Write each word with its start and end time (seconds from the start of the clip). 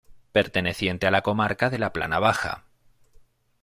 Perteneciente 0.31 1.05
a 1.05 1.11
la 1.11 1.21
comarca 1.21 1.69
de 1.69 1.77
la 1.77 1.93
Plana 1.93 2.17
Baja. 2.17 2.63